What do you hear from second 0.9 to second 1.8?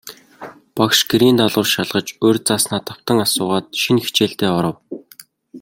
гэрийн даалгавар